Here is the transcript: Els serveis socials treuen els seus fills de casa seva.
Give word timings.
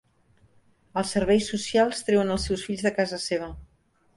Els 1.01 1.11
serveis 1.17 1.51
socials 1.53 2.01
treuen 2.07 2.35
els 2.37 2.49
seus 2.51 2.67
fills 2.71 2.85
de 2.89 2.93
casa 2.99 3.21
seva. 3.29 3.53